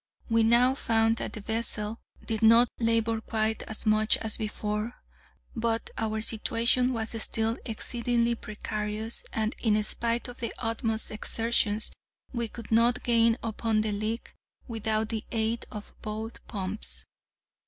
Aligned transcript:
We 0.31 0.41
now 0.41 0.73
found 0.73 1.17
that 1.17 1.33
the 1.33 1.41
vessel 1.41 1.99
did 2.25 2.41
not 2.41 2.69
labour 2.79 3.21
quite 3.21 3.61
as 3.61 3.85
much 3.85 4.17
as 4.17 4.35
before, 4.35 4.95
but 5.55 5.91
our 5.95 6.21
situation 6.21 6.91
was 6.91 7.11
still 7.21 7.59
exceedingly 7.65 8.33
precarious, 8.33 9.23
and 9.31 9.55
in 9.59 9.83
spite 9.83 10.27
of 10.27 10.39
the 10.39 10.55
utmost 10.57 11.11
exertions, 11.11 11.91
we 12.33 12.47
could 12.47 12.71
not 12.71 13.03
gain 13.03 13.37
upon 13.43 13.81
the 13.81 13.91
leak 13.91 14.33
without 14.67 15.09
the 15.09 15.23
aid 15.31 15.65
of 15.71 15.93
both 16.01 16.43
pumps. 16.47 17.05